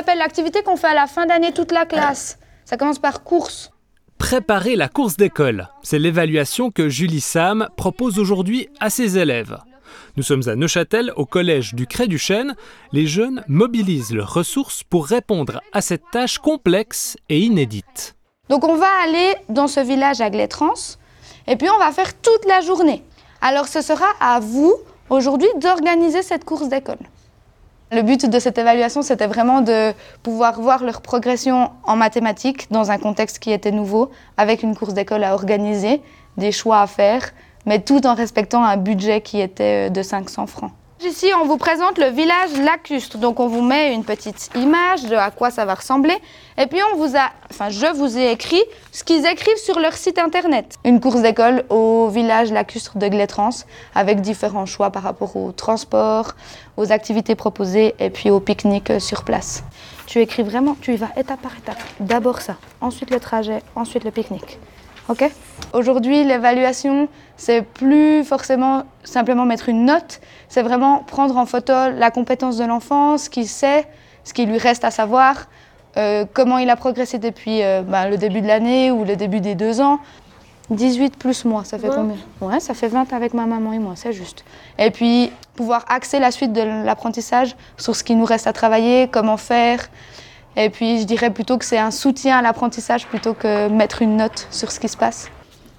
[0.00, 2.38] s'appelle l'activité qu'on fait à la fin d'année toute la classe.
[2.64, 3.70] Ça commence par course.
[4.16, 9.58] Préparer la course d'école, c'est l'évaluation que Julie Sam propose aujourd'hui à ses élèves.
[10.16, 12.56] Nous sommes à Neuchâtel, au collège du Cré du Chêne.
[12.92, 18.16] Les jeunes mobilisent leurs ressources pour répondre à cette tâche complexe et inédite.
[18.48, 20.96] Donc on va aller dans ce village à Glétrans
[21.46, 23.04] et puis on va faire toute la journée.
[23.42, 24.76] Alors ce sera à vous
[25.10, 26.96] aujourd'hui d'organiser cette course d'école.
[27.92, 32.92] Le but de cette évaluation, c'était vraiment de pouvoir voir leur progression en mathématiques dans
[32.92, 36.00] un contexte qui était nouveau, avec une course d'école à organiser,
[36.36, 37.32] des choix à faire,
[37.66, 40.70] mais tout en respectant un budget qui était de 500 francs.
[41.02, 43.16] Ici, on vous présente le village lacustre.
[43.16, 46.14] Donc, on vous met une petite image de à quoi ça va ressembler.
[46.58, 49.94] Et puis, on vous a, enfin, je vous ai écrit ce qu'ils écrivent sur leur
[49.94, 50.76] site internet.
[50.84, 53.48] Une course d'école au village lacustre de Glétrans,
[53.94, 56.34] avec différents choix par rapport au transport,
[56.76, 59.64] aux activités proposées et puis au pique-nique sur place.
[60.06, 61.82] Tu écris vraiment, tu y vas étape par étape.
[62.00, 64.58] D'abord ça, ensuite le trajet, ensuite le pique-nique.
[65.08, 65.30] Ok
[65.72, 72.10] Aujourd'hui, l'évaluation, c'est plus forcément simplement mettre une note, c'est vraiment prendre en photo la
[72.10, 73.86] compétence de l'enfant, ce qu'il sait,
[74.24, 75.46] ce qui lui reste à savoir,
[75.96, 79.40] euh, comment il a progressé depuis euh, ben, le début de l'année ou le début
[79.40, 80.00] des deux ans.
[80.70, 82.16] 18 plus moi, ça fait combien?
[82.40, 84.44] Ouais, ça fait 20 avec ma maman et moi, c'est juste.
[84.78, 89.08] Et puis, pouvoir axer la suite de l'apprentissage sur ce qui nous reste à travailler,
[89.08, 89.88] comment faire,
[90.56, 94.16] et puis je dirais plutôt que c'est un soutien à l'apprentissage plutôt que mettre une
[94.16, 95.30] note sur ce qui se passe.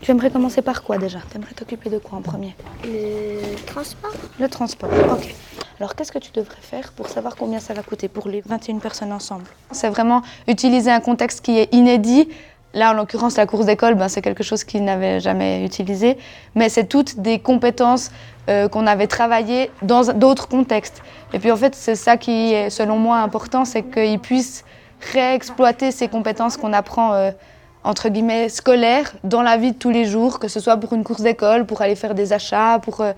[0.00, 1.20] Tu aimerais commencer par quoi déjà?
[1.30, 2.54] Tu aimerais t'occuper de quoi en premier?
[2.84, 4.12] Le transport.
[4.38, 5.34] Le transport, ok.
[5.78, 8.78] Alors qu'est-ce que tu devrais faire pour savoir combien ça va coûter pour les 21
[8.78, 9.44] personnes ensemble?
[9.72, 12.28] C'est vraiment utiliser un contexte qui est inédit.
[12.76, 16.18] Là, en l'occurrence, la course d'école, ben, c'est quelque chose qu'ils n'avaient jamais utilisé.
[16.54, 18.10] Mais c'est toutes des compétences
[18.50, 21.02] euh, qu'on avait travaillées dans d'autres contextes.
[21.32, 24.62] Et puis en fait, c'est ça qui est selon moi important, c'est qu'ils puissent
[25.14, 27.30] réexploiter ces compétences qu'on apprend euh,
[27.82, 31.02] entre guillemets scolaires dans la vie de tous les jours, que ce soit pour une
[31.02, 33.14] course d'école, pour aller faire des achats, pour euh,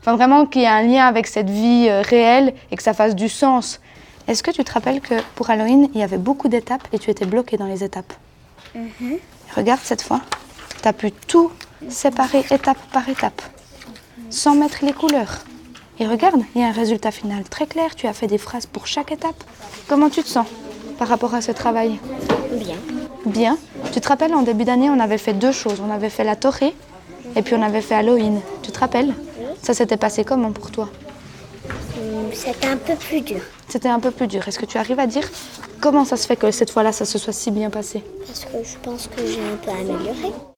[0.00, 3.14] enfin vraiment qu'il y ait un lien avec cette vie réelle et que ça fasse
[3.14, 3.82] du sens.
[4.28, 7.10] Est-ce que tu te rappelles que pour Halloween, il y avait beaucoup d'étapes et tu
[7.10, 8.14] étais bloqué dans les étapes?
[9.56, 10.20] Regarde cette fois,
[10.82, 11.50] tu as pu tout
[11.88, 13.42] séparer étape par étape,
[14.30, 15.44] sans mettre les couleurs.
[16.00, 17.94] Et regarde, il y a un résultat final très clair.
[17.94, 19.44] Tu as fait des phrases pour chaque étape.
[19.86, 20.46] Comment tu te sens
[20.98, 22.00] par rapport à ce travail?
[22.52, 22.76] Bien.
[23.26, 23.58] Bien.
[23.92, 25.80] Tu te rappelles, en début d'année, on avait fait deux choses.
[25.80, 26.74] On avait fait la torée
[27.36, 28.40] et puis on avait fait Halloween.
[28.62, 29.14] Tu te rappelles?
[29.62, 30.88] Ça s'était passé comment pour toi?
[32.32, 33.40] C'était un peu plus dur.
[33.68, 34.46] C'était un peu plus dur.
[34.46, 35.28] Est-ce que tu arrives à dire
[35.80, 38.02] comment ça se fait que cette fois-là, ça se soit si bien passé?
[38.26, 40.53] Parce que je pense que j'ai un peu amélioré.